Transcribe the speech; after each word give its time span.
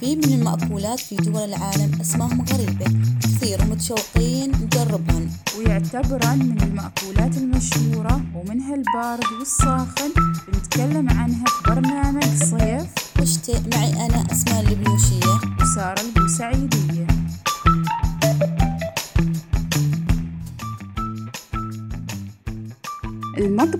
في 0.00 0.16
من 0.16 0.24
المأكولات 0.24 1.00
في 1.00 1.16
دول 1.16 1.42
العالم 1.42 2.00
أسمائهم 2.00 2.44
غريبة. 2.52 2.86
كثير 3.22 3.62
ومتشوقين 3.62 4.52
نجربهن 4.62 5.30
ويعتبرن 5.58 6.38
من 6.38 6.62
المأكولات 6.62 7.36
المشهورة 7.36 8.20
ومنها 8.34 8.74
البارد 8.74 9.32
والساخن. 9.38 10.10
بنتكلم 10.48 11.08
عنها 11.10 11.44
في 11.44 11.70
برنامج 11.70 12.24
صيف. 12.24 12.86
وشتاء 13.20 13.62
معي 13.72 14.06
أنا 14.06 14.32
أسماء 14.32 14.60
البلوشية 14.60 15.34
وسارة 15.60 16.00
البوسعيدية 16.00 16.83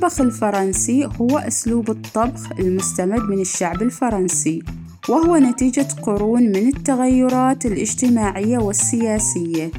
المطبخ 0.05 0.21
الفرنسي 0.21 1.09
هو 1.21 1.39
أسلوب 1.39 1.91
الطبخ 1.91 2.53
المستمد 2.59 3.21
من 3.21 3.41
الشعب 3.41 3.82
الفرنسي 3.82 4.62
وهو 5.08 5.36
نتيجة 5.36 5.89
قرون 6.03 6.43
من 6.43 6.68
التغيرات 6.68 7.67
الاجتماعية 7.67 8.59
والسياسية. 8.59 9.71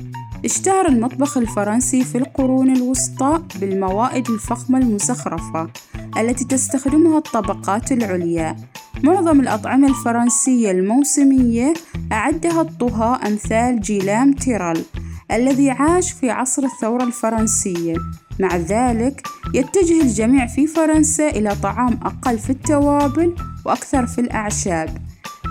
اشتهر 0.46 0.88
المطبخ 0.88 1.38
الفرنسي 1.38 2.04
في 2.04 2.18
القرون 2.18 2.76
الوسطى 2.76 3.42
بالموائد 3.60 4.30
الفخمة 4.30 4.78
المزخرفة 4.78 5.70
التي 6.18 6.46
تستخدمها 6.46 7.18
الطبقات 7.18 7.92
العليا. 7.92 8.56
معظم 9.04 9.40
الأطعمة 9.40 9.88
الفرنسية 9.88 10.72
الموسمية 10.72 11.74
أعدها 12.12 12.62
الطهاة 12.62 13.28
أمثال 13.28 13.82
جيلام 13.82 14.34
تيرال 14.34 14.84
الذي 15.32 15.70
عاش 15.70 16.12
في 16.12 16.30
عصر 16.30 16.64
الثورة 16.64 17.04
الفرنسية. 17.04 17.96
مع 18.40 18.56
ذلك 18.56 19.28
يتجه 19.54 20.02
الجميع 20.02 20.48
في 20.48 20.68
فرنسا 20.68 21.30
إلى 21.30 21.56
طعام 21.64 22.00
أقل 22.04 22.40
في 22.40 22.50
التوابل 22.50 23.36
وأكثر 23.66 24.08
في 24.08 24.22
الأعشاب. 24.22 24.98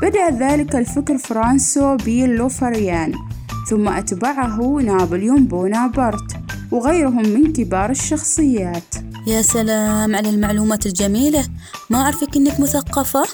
بدأ 0.03 0.31
ذلك 0.31 0.77
الفكر 0.77 1.19
فرانسو 1.19 1.97
بيلوفريان 1.97 3.13
ثم 3.71 3.89
أتبعه 3.89 4.81
نابليون 4.81 5.45
بونابرت 5.45 6.37
وغيرهم 6.71 7.29
من 7.29 7.53
كبار 7.53 7.91
الشخصيات. 7.91 8.95
يا 9.27 9.43
سلام 9.43 10.17
على 10.17 10.31
المعلومات 10.31 10.87
الجميلة. 10.87 11.45
ما 11.91 11.99
أعرفك 11.99 12.37
إنك 12.37 12.61
مثقفة؟ 12.61 13.25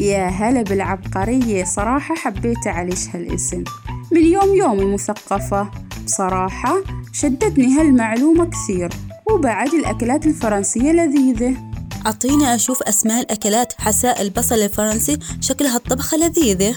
يا 0.00 0.26
هلا 0.28 0.62
بالعبقرية 0.62 1.64
صراحة 1.64 2.14
حبيت 2.14 2.66
أعيش 2.66 3.08
هالاسم. 3.14 3.64
من 4.12 4.24
يوم 4.24 4.54
يومي 4.54 4.84
مثقفة 4.84 5.70
بصراحة 6.04 6.82
شدتني 7.20 7.80
هالمعلومة 7.80 8.50
كثير 8.50 8.88
وبعد 9.30 9.74
الأكلات 9.74 10.26
الفرنسية 10.26 10.92
لذيذة. 10.92 11.56
أعطيني 12.06 12.54
أشوف 12.54 12.82
أسماء 12.82 13.20
الأكلات 13.20 13.72
حساء 13.78 14.22
البصل 14.22 14.54
الفرنسي 14.54 15.18
شكلها 15.40 15.76
الطبخة 15.76 16.16
لذيذة. 16.16 16.76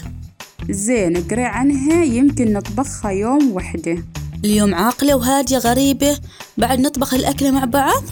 زين 0.70 1.16
اقري 1.16 1.44
عنها 1.44 2.04
يمكن 2.04 2.52
نطبخها 2.52 3.10
يوم 3.10 3.52
وحدة. 3.52 4.04
اليوم 4.44 4.74
عاقلة 4.74 5.14
وهادية 5.14 5.58
غريبة 5.58 6.18
بعد 6.58 6.80
نطبخ 6.80 7.14
الأكلة 7.14 7.50
مع 7.50 7.64
بعض؟ 7.64 8.02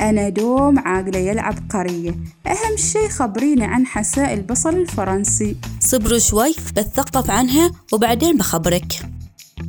أنا 0.00 0.28
دوم 0.28 0.78
عاقلة 0.78 1.18
يا 1.18 1.32
العبقرية. 1.32 2.10
أهم 2.46 2.76
شي 2.76 3.08
خبريني 3.08 3.64
عن 3.64 3.86
حساء 3.86 4.34
البصل 4.34 4.76
الفرنسي. 4.76 5.56
صبروا 5.80 6.18
شوي 6.18 6.54
بتثقف 6.76 7.30
عنها 7.30 7.72
وبعدين 7.92 8.36
بخبرك. 8.36 9.07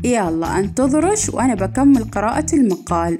يلا 0.03 0.59
انتظرش 0.59 1.29
وأنا 1.29 1.55
بكمل 1.55 2.03
قراءة 2.03 2.55
المقال. 2.55 3.19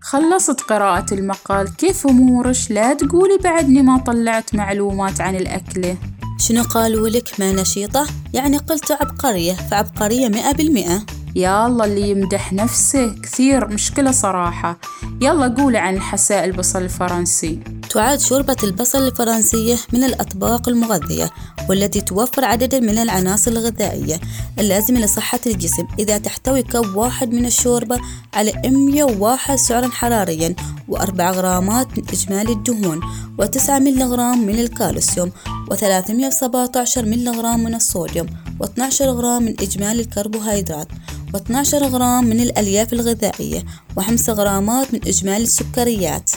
خلصت 0.00 0.60
قراءة 0.60 1.14
المقال. 1.14 1.76
كيف 1.76 2.06
أمورش؟ 2.06 2.70
لا 2.70 2.94
تقولي 2.94 3.38
بعدني 3.44 3.82
ما 3.82 3.98
طلعت 3.98 4.54
معلومات 4.54 5.20
عن 5.20 5.36
الأكلة 5.36 5.96
شنو 6.38 6.62
قالوا 6.62 7.08
لك 7.08 7.40
ما 7.40 7.52
نشيطة؟ 7.52 8.06
يعني 8.34 8.56
قلت 8.56 8.92
عبقرية 8.92 9.52
فعبقرية 9.52 10.28
مئة 10.28 10.52
بالمئة. 10.52 11.06
يلا 11.34 11.84
اللي 11.84 12.10
يمدح 12.10 12.52
نفسه. 12.52 13.14
كثير 13.22 13.68
مشكلة 13.68 14.10
صراحة. 14.10 14.78
يلا 15.20 15.48
قولي 15.48 15.78
عن 15.78 15.94
الحساء 15.94 16.44
البصل 16.44 16.82
الفرنسي. 16.82 17.60
تعد 17.90 18.20
شوربة 18.20 18.56
البصل 18.64 18.98
الفرنسية 18.98 19.76
من 19.92 20.04
الأطباق 20.04 20.68
المغذية. 20.68 21.30
والتي 21.70 22.00
توفر 22.00 22.44
عددا 22.44 22.80
من 22.80 22.98
العناصر 22.98 23.50
الغذائية 23.50 24.20
اللازمة 24.58 25.00
لصحة 25.00 25.40
الجسم 25.46 25.86
إذا 25.98 26.18
تحتوي 26.18 26.62
كوب 26.62 26.94
واحد 26.94 27.32
من 27.32 27.46
الشوربة 27.46 28.00
على 28.34 28.52
101 28.64 29.58
سعرا 29.58 29.88
حراريا 29.88 30.54
و4 30.90 31.20
غرامات 31.20 31.98
من 31.98 32.04
إجمالي 32.08 32.52
الدهون 32.52 33.00
و9 33.42 33.70
ملغرام 33.70 34.46
من 34.46 34.58
الكالسيوم 34.58 35.32
و317 35.70 36.98
ملغرام 36.98 37.64
من 37.64 37.74
الصوديوم 37.74 38.26
و12 38.62 39.02
غرام 39.02 39.42
من 39.42 39.54
إجمالي 39.60 40.02
الكربوهيدرات 40.02 40.88
و12 41.36 41.74
غرام 41.74 42.24
من 42.24 42.40
الألياف 42.40 42.92
الغذائية 42.92 43.64
و5 44.00 44.30
غرامات 44.30 44.94
من 44.94 45.00
إجمالي 45.06 45.44
السكريات. 45.44 46.30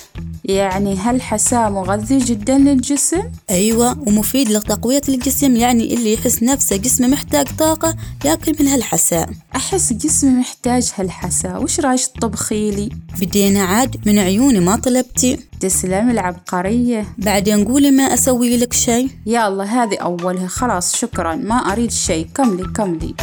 يعني 0.43 0.95
هالحساء 0.95 1.69
مغذي 1.69 2.17
جدا 2.17 2.57
للجسم؟ 2.57 3.23
أيوة 3.49 3.99
ومفيد 4.07 4.49
لتقوية 4.49 5.01
الجسم 5.09 5.55
يعني 5.55 5.93
اللي 5.93 6.13
يحس 6.13 6.43
نفسه 6.43 6.75
جسمه 6.75 7.07
محتاج 7.07 7.47
طاقة 7.59 7.95
ياكل 8.25 8.55
من 8.59 8.67
هالحساء. 8.67 9.29
أحس 9.55 9.93
جسمي 9.93 10.29
محتاج 10.39 10.91
هالحساء. 10.95 11.63
وش 11.63 11.79
رايش 11.79 12.07
تطبخيلي؟ 12.07 12.89
بدينا 13.21 13.63
عاد 13.63 14.07
من 14.07 14.19
عيوني 14.19 14.59
ما 14.59 14.75
طلبتي. 14.75 15.39
تسلم 15.59 16.09
العبقرية. 16.09 17.07
بعدين 17.17 17.65
قولي 17.65 17.91
ما 17.91 18.03
أسوي 18.03 18.57
لك 18.57 18.73
شي 18.73 19.07
يلا 19.25 19.63
هذه 19.63 19.95
أولها. 19.95 20.47
خلاص 20.47 20.95
شكرا. 20.95 21.35
ما 21.35 21.55
أريد 21.55 21.91
شي 21.91 22.23
كملي 22.23 22.63
كملي. 22.75 23.13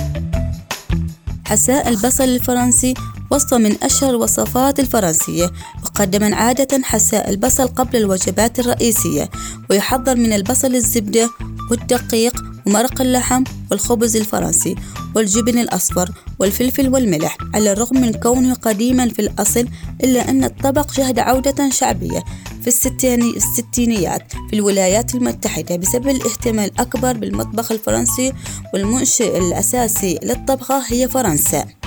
حساء 1.46 1.88
البصل 1.88 2.24
الفرنسي 2.24 2.94
وصفة 3.30 3.58
من 3.58 3.76
أشهر 3.82 4.10
الوصفات 4.10 4.80
الفرنسية 4.80 5.50
يقدم 5.84 6.34
عادة 6.34 6.80
حساء 6.82 7.30
البصل 7.30 7.68
قبل 7.68 7.96
الوجبات 7.96 8.58
الرئيسية 8.58 9.30
ويحضر 9.70 10.16
من 10.16 10.32
البصل 10.32 10.74
الزبدة 10.74 11.30
والدقيق 11.70 12.34
ومرق 12.66 13.00
اللحم 13.00 13.44
والخبز 13.70 14.16
الفرنسي 14.16 14.74
والجبن 15.16 15.58
الأصفر 15.58 16.10
والفلفل 16.38 16.88
والملح 16.88 17.36
على 17.54 17.72
الرغم 17.72 18.00
من 18.00 18.12
كونه 18.12 18.54
قديما 18.54 19.08
في 19.08 19.18
الأصل 19.22 19.68
إلا 20.04 20.30
أن 20.30 20.44
الطبق 20.44 20.92
شهد 20.92 21.18
عودة 21.18 21.70
شعبية 21.70 22.24
في 22.62 22.66
الستيني 22.66 23.36
الستينيات 23.36 24.32
في 24.50 24.56
الولايات 24.56 25.14
المتحدة 25.14 25.76
بسبب 25.76 26.08
الاهتمام 26.08 26.64
الأكبر 26.64 27.12
بالمطبخ 27.16 27.72
الفرنسي 27.72 28.32
والمنشئ 28.74 29.38
الأساسي 29.38 30.18
للطبخة 30.22 30.82
هي 30.88 31.08
فرنسا. 31.08 31.79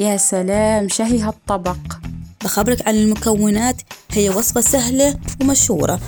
يا 0.00 0.16
سلام 0.16 0.88
شهي 0.88 1.20
هالطبق 1.20 1.76
بخبرك 2.44 2.88
عن 2.88 2.94
المكونات 2.94 3.82
هي 4.10 4.30
وصفة 4.30 4.60
سهلة 4.60 5.18
ومشهورة 5.40 6.00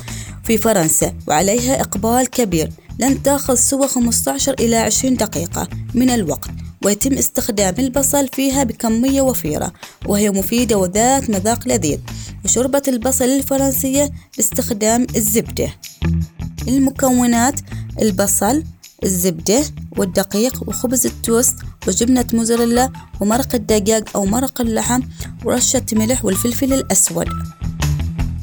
في 0.44 0.58
فرنسا 0.58 1.14
وعليها 1.28 1.80
إقبال 1.80 2.30
كبير. 2.30 2.72
لن 2.98 3.22
تأخذ 3.22 3.54
سوى 3.54 3.88
15 3.88 4.54
إلى 4.60 4.76
20 4.76 5.14
دقيقة 5.16 5.68
من 5.94 6.10
الوقت 6.10 6.50
ويتم 6.84 7.12
استخدام 7.12 7.74
البصل 7.78 8.28
فيها 8.28 8.64
بكمية 8.64 9.20
وفيرة 9.20 9.72
وهي 10.06 10.30
مفيدة 10.30 10.76
وذات 10.78 11.30
مذاق 11.30 11.68
لذيذ. 11.68 11.98
وشوربة 12.44 12.82
البصل 12.88 13.24
الفرنسية 13.24 14.10
باستخدام 14.36 15.06
الزبدة. 15.16 15.68
المكونات 16.68 17.60
البصل 18.02 18.64
الزبدة 19.04 19.64
والدقيق 19.96 20.68
وخبز 20.68 21.06
التوست 21.06 21.56
وجبنة 21.88 22.26
موزاريلا 22.32 22.92
ومرق 23.20 23.54
الدجاج 23.54 24.08
أو 24.14 24.24
مرق 24.24 24.60
اللحم 24.60 25.00
ورشة 25.44 25.86
ملح 25.92 26.24
والفلفل 26.24 26.72
الأسود. 26.72 27.28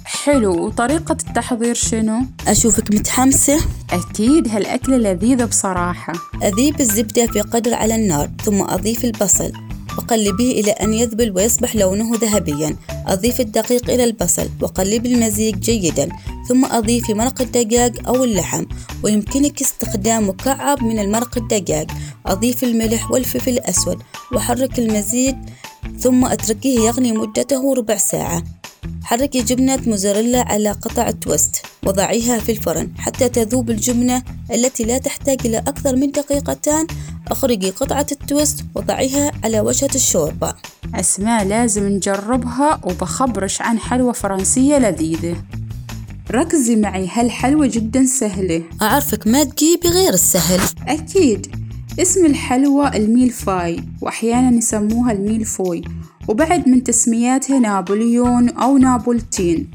حلو. 0.06 0.65
وطريقة 0.65 1.17
التحضير 1.27 1.73
شنو؟ 1.75 2.21
أشوفك 2.47 2.94
متحمسة. 2.94 3.59
أكيد. 3.91 4.47
هالأكلة 4.47 4.97
لذيذة 4.97 5.45
بصراحة. 5.45 6.13
أذيب 6.44 6.81
الزبدة 6.81 7.27
في 7.27 7.41
قدر 7.41 7.73
على 7.73 7.95
النار 7.95 8.29
ثم 8.45 8.62
أضيف 8.62 9.05
البصل. 9.05 9.69
وقلبيه 10.00 10.62
إلى 10.62 10.72
أن 10.72 10.94
يذبل 10.94 11.31
ويصبح 11.36 11.75
لونه 11.75 12.12
ذهبيا. 12.16 12.75
أضيف 13.07 13.40
الدقيق 13.40 13.90
إلى 13.90 14.04
البصل 14.04 14.50
وقلب 14.62 15.06
المزيج 15.06 15.56
جيدا 15.60 16.10
ثم 16.48 16.66
أضيفي 16.66 17.13
مرق 17.13 17.42
الدجاج 17.42 18.00
أو 18.07 18.24
اللحم. 18.24 18.66
ويمكنك 19.04 19.62
استخدام 19.62 20.30
مكعب 20.30 20.84
من 20.84 21.00
المرق 21.00 21.38
الدجاج. 21.38 21.92
أضيف 22.25 22.63
الملح 22.63 23.12
والفلفل 23.12 23.51
الأسود 23.51 23.98
وحرك 24.34 24.80
المزيج 24.80 25.36
ثم 26.00 26.25
اتركيه 26.25 26.80
يغلي 26.80 27.12
مدته 27.12 27.74
ربع 27.74 27.98
ساعة. 27.98 28.44
حركي 29.09 29.41
جبنة 29.41 29.79
موزاريلا 29.88 30.41
على 30.41 30.71
قطع 30.71 31.11
توست. 31.11 31.65
وضعيها 31.85 32.39
في 32.39 32.51
الفرن 32.51 32.91
حتى 32.97 33.29
تذوب 33.29 33.69
الجبنة 33.69 34.23
التي 34.51 34.83
لا 34.83 34.97
تحتاج 34.97 35.38
إلى 35.45 35.57
أكثر 35.57 35.95
من 35.95 36.11
دقيقتان. 36.11 36.88
أخرجي 37.27 37.69
قطعة 37.69 38.06
التوست 38.11 38.65
وضعيها 38.75 39.31
على 39.44 39.59
وجهة 39.59 39.89
الشوربة. 39.95 40.53
أسماء 40.95 41.45
لازم 41.45 41.88
نجربها 41.88 42.81
وبخبرش 42.83 43.61
عن 43.61 43.79
حلوى 43.79 44.13
فرنسية 44.13 44.77
لذيذة. 44.77 45.35
ركزي 46.31 46.75
معي 46.75 47.09
هالحلوى 47.13 47.67
جدا 47.67 48.05
سهلة. 48.05 48.63
أعرفك 48.81 49.27
ما 49.27 49.44
تجيبي 49.44 49.88
غير 49.88 50.13
السهل. 50.13 50.59
أكيد. 50.88 51.58
اسم 52.01 52.25
الحلوى 52.25 52.88
الميلفاي 52.98 53.84
وأحيانا 54.01 54.57
يسموها 54.57 55.12
الميلفوي 55.12 55.81
وبعد 56.28 56.69
من 56.69 56.84
تسمياتها 56.84 57.60
نابليون 57.60 58.50
أو 58.50 58.78
نابلتين. 58.78 59.72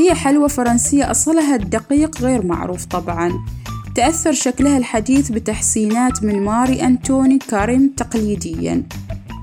هي 0.00 0.14
حلوى 0.14 0.48
فرنسية 0.48 1.10
أصلها 1.10 1.56
الدقيق 1.56 2.20
غير 2.20 2.46
معروف 2.46 2.84
طبعا. 2.84 3.32
تأثر 3.94 4.32
شكلها 4.32 4.78
الحديث 4.78 5.30
بتحسينات 5.30 6.24
من 6.24 6.42
ماري 6.42 6.82
أنتوني 6.82 7.38
كاريم 7.38 7.92
تقليديا. 7.96 8.82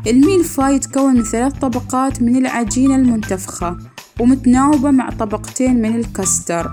الميلفاي 0.07 0.75
يتكون 0.75 1.13
من 1.13 1.23
ثلاث 1.23 1.53
طبقات 1.53 2.21
من 2.21 2.35
العجينة 2.35 2.95
المنتفخة 2.95 3.77
ومتناوبة 4.19 4.91
مع 4.91 5.09
طبقتين 5.09 5.81
من 5.81 5.95
الكستر 5.95 6.71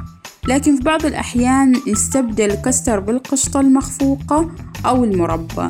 لكن 0.49 0.77
في 0.77 0.83
بعض 0.83 1.07
الأحيان 1.07 1.77
نستبدل 1.89 2.51
الكستر 2.51 3.01
بالقشطة 3.01 3.61
المخفوقة 3.61 4.51
أو 4.87 5.05
المربى. 5.05 5.69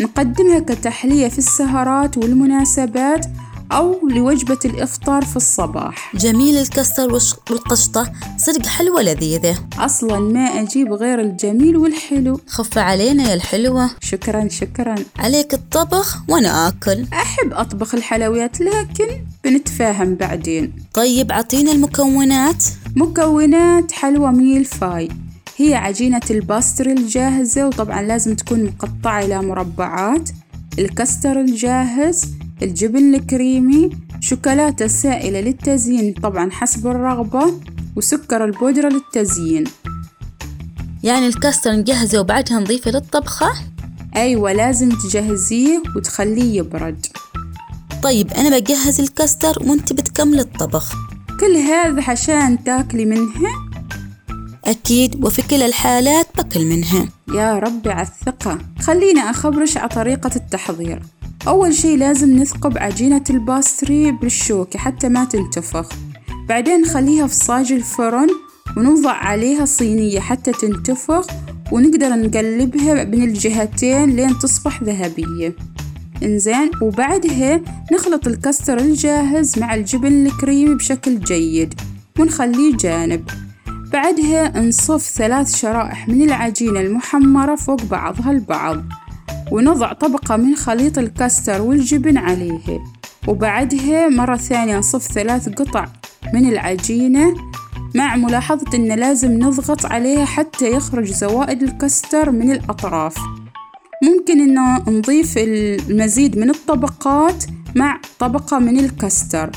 نقدمها 0.00 0.58
كتحلية 0.58 1.28
في 1.28 1.38
السهرات 1.38 2.18
والمناسبات 2.18 3.26
أو 3.72 4.08
لوجبة 4.08 4.58
الإفطار 4.64 5.24
في 5.24 5.36
الصباح. 5.36 6.16
جميل 6.16 6.58
الكستر 6.58 7.12
والقشطة. 7.50 8.12
صدق 8.36 8.66
حلوة 8.66 9.02
لذيذة. 9.02 9.58
أصلا 9.78 10.18
ما 10.18 10.40
أجيب 10.40 10.92
غير 10.92 11.20
الجميل 11.20 11.76
والحلو. 11.76 12.40
خف 12.46 12.78
علينا 12.78 13.28
يا 13.28 13.34
الحلوة. 13.34 13.90
شكرا 14.00 14.48
شكرا. 14.48 14.94
عليك 15.18 15.54
الطبخ 15.54 16.18
وأنا 16.28 16.68
آكل. 16.68 17.06
أحب 17.12 17.52
أطبخ 17.52 17.94
الحلويات 17.94 18.60
لكن 18.60 19.06
بنتفاهم 19.44 20.14
بعدين. 20.14 20.72
طيب 20.94 21.32
عطينا 21.32 21.72
المكونات. 21.72 22.64
مكونات 22.96 23.92
حلوى 23.92 24.32
ميل 24.32 24.64
فاي. 24.64 25.08
هي 25.56 25.74
عجينة 25.74 26.20
ال 26.30 26.39
pastry 26.39 26.92
الجاهزة 26.92 27.66
وطبعا 27.66 28.02
لازم 28.02 28.34
تكون 28.34 28.64
مقطعة 28.64 29.24
إلى 29.24 29.42
مربعات 29.42 30.30
الكستر 30.78 31.40
الجاهز 31.40 32.34
الجبن 32.62 33.14
الكريمي 33.14 33.90
شوكولاتة 34.20 34.86
سائلة 34.86 35.40
للتزيين 35.40 36.12
طبعا 36.12 36.50
حسب 36.50 36.86
الرغبة 36.86 37.60
وسكر 37.96 38.44
البودرة 38.44 38.88
للتزيين 38.88 39.64
يعني 41.02 41.26
الكاستر 41.26 41.72
نجهزه 41.72 42.20
وبعدها 42.20 42.58
نضيفه 42.58 42.90
للطبخة؟ 42.90 43.52
أيوة 44.16 44.52
لازم 44.52 44.88
تجهزيه 44.88 45.82
وتخليه 45.96 46.58
يبرد 46.58 47.06
طيب 48.02 48.32
أنا 48.32 48.58
بجهز 48.58 49.00
الكاستر 49.00 49.54
وأنت 49.60 49.92
بتكمل 49.92 50.40
الطبخ 50.40 50.92
كل 51.40 51.56
هذا 51.56 52.10
عشان 52.10 52.64
تاكلي 52.64 53.04
منها؟ 53.04 53.63
أكيد 54.84 55.24
وفي 55.24 55.42
كل 55.42 55.62
الحالات 55.62 56.26
باكل 56.36 56.64
منها. 56.64 57.08
يا 57.34 57.58
ربي 57.58 57.90
على 57.90 58.06
الثقة. 58.06 58.58
خليني 58.80 59.20
أخبرش 59.20 59.76
على 59.76 59.88
طريقة 59.88 60.30
التحضير. 60.36 61.02
أول 61.48 61.74
شي 61.74 61.96
لازم 61.96 62.36
نثقب 62.36 62.78
عجينة 62.78 63.24
ال 63.30 63.42
pastry 63.42 64.12
بالشوكة 64.12 64.78
حتى 64.78 65.08
ما 65.08 65.24
تنتفخ. 65.24 65.88
بعدين 66.48 66.80
نخليها 66.80 67.26
في 67.26 67.34
صاج 67.34 67.72
الفرن 67.72 68.28
ونوضع 68.76 69.10
عليها 69.12 69.64
صينية 69.64 70.20
حتى 70.20 70.52
تنتفخ 70.52 71.26
ونقدر 71.72 72.08
نقلبها 72.08 73.04
من 73.04 73.22
الجهتين 73.22 74.16
لين 74.16 74.38
تصبح 74.38 74.82
ذهبية. 74.82 75.56
إنزين. 76.22 76.70
وبعدها 76.82 77.60
نخلط 77.92 78.26
الكستر 78.26 78.78
الجاهز 78.78 79.58
مع 79.58 79.74
الجبن 79.74 80.26
الكريمي 80.26 80.74
بشكل 80.74 81.20
جيد 81.20 81.74
ونخليه 82.18 82.76
جانب. 82.76 83.30
بعدها 83.94 84.60
نصف 84.60 85.02
ثلاث 85.02 85.56
شرائح 85.56 86.08
من 86.08 86.22
العجينة 86.22 86.80
المحمرة 86.80 87.54
فوق 87.54 87.82
بعضها 87.82 88.30
البعض 88.30 88.82
ونضع 89.52 89.92
طبقة 89.92 90.36
من 90.36 90.56
خليط 90.56 90.98
الكاستر 90.98 91.62
والجبن 91.62 92.18
عليه 92.18 92.80
وبعدها 93.28 94.08
مرة 94.08 94.36
ثانية 94.36 94.78
نصف 94.78 95.12
ثلاث 95.12 95.48
قطع 95.48 95.86
من 96.34 96.48
العجينة 96.48 97.34
مع 97.94 98.16
ملاحظة 98.16 98.66
إن 98.74 98.88
لازم 98.92 99.32
نضغط 99.32 99.86
عليها 99.86 100.24
حتى 100.24 100.70
يخرج 100.70 101.12
زوائد 101.12 101.62
الكاستر 101.62 102.30
من 102.30 102.52
الأطراف. 102.52 103.16
ممكن 104.02 104.40
إنه 104.40 104.90
نضيف 104.90 105.34
المزيد 105.38 106.38
من 106.38 106.50
الطبقات 106.50 107.44
مع 107.76 108.00
طبقة 108.18 108.58
من 108.58 108.78
الكاستر. 108.78 109.50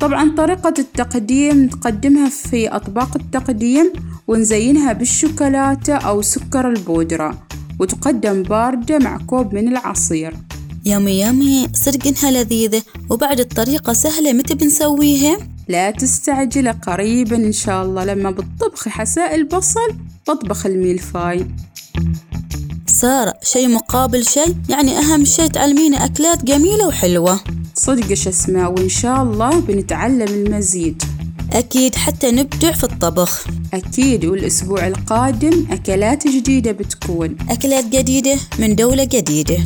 طبعا 0.00 0.34
طريقة 0.36 0.74
التقديم 0.78 1.64
نقدمها 1.64 2.28
في 2.28 2.68
أطباق 2.68 3.16
التقديم 3.16 3.92
ونزينها 4.26 4.92
بالشوكولاتة 4.92 5.94
أو 5.94 6.22
سكر 6.22 6.68
البودرة 6.68 7.46
وتقدم 7.78 8.42
باردة 8.42 8.98
مع 8.98 9.18
كوب 9.26 9.54
من 9.54 9.68
العصير. 9.68 10.36
يامي 10.84 11.18
يامي 11.18 11.68
صدق 11.74 12.06
إنها 12.06 12.30
لذيذة. 12.30 12.82
وبعد 13.10 13.40
الطريقة 13.40 13.92
سهلة 13.92 14.32
متى 14.32 14.54
بنسويها؟ 14.54 15.36
لا 15.68 15.90
تستعجل 15.90 16.72
قريبا 16.72 17.36
إن 17.36 17.52
شاء 17.52 17.84
الله. 17.84 18.04
لما 18.04 18.30
بتطبخي 18.30 18.90
حساء 18.90 19.34
البصل 19.34 19.94
بطبخ 20.28 20.66
الميلفاي 20.66 21.46
سارة 22.86 23.34
شي 23.42 23.66
مقابل 23.66 24.24
شي 24.24 24.40
يعني 24.68 24.98
أهم 24.98 25.24
شي 25.24 25.48
تعلمينا 25.48 26.04
أكلات 26.04 26.44
جميلة 26.44 26.86
وحلوة. 26.86 27.40
صدق 27.78 28.12
اسماء 28.12 28.72
وإن 28.72 28.88
شاء 28.88 29.22
الله 29.22 29.60
بنتعلم 29.60 30.28
المزيد. 30.28 31.02
أكيد 31.52 31.94
حتى 31.94 32.30
نبدع 32.30 32.72
في 32.72 32.84
الطبخ. 32.84 33.46
أكيد 33.74 34.24
والأسبوع 34.24 34.86
القادم 34.86 35.66
أكلات 35.70 36.28
جديدة 36.28 36.72
بتكون. 36.72 37.36
أكلات 37.48 37.84
جديدة 37.84 38.36
من 38.58 38.74
دولة 38.76 39.04
جديدة. 39.04 39.58